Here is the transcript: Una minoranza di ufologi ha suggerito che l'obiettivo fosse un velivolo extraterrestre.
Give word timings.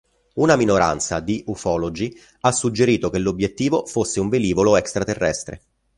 Una 0.37 0.55
minoranza 0.55 1.19
di 1.19 1.43
ufologi 1.45 2.19
ha 2.39 2.51
suggerito 2.51 3.11
che 3.11 3.19
l'obiettivo 3.19 3.85
fosse 3.85 4.19
un 4.19 4.29
velivolo 4.29 4.75
extraterrestre. 4.75 5.61